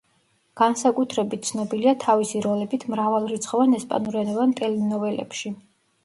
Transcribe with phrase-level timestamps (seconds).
[0.59, 5.53] განსაკუთრებით ცნობილია თავისი როლებით მრავალრიცხოვან ესპანურენოვან ტელენოველებში.